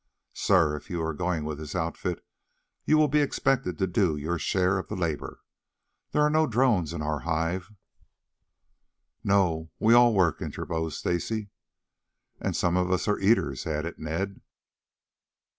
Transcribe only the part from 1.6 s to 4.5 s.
outfit you will be expected to do your